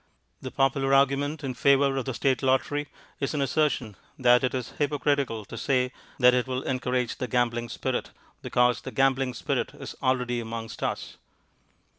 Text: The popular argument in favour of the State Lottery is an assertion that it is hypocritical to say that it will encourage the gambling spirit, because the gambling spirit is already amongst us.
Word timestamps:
The 0.41 0.49
popular 0.49 0.95
argument 0.95 1.43
in 1.43 1.53
favour 1.53 1.95
of 1.95 2.05
the 2.05 2.15
State 2.15 2.41
Lottery 2.41 2.87
is 3.19 3.35
an 3.35 3.41
assertion 3.41 3.95
that 4.17 4.43
it 4.43 4.55
is 4.55 4.71
hypocritical 4.79 5.45
to 5.45 5.55
say 5.55 5.91
that 6.17 6.33
it 6.33 6.47
will 6.47 6.63
encourage 6.63 7.17
the 7.17 7.27
gambling 7.27 7.69
spirit, 7.69 8.09
because 8.41 8.81
the 8.81 8.89
gambling 8.89 9.35
spirit 9.35 9.75
is 9.75 9.93
already 10.01 10.39
amongst 10.39 10.81
us. 10.81 11.17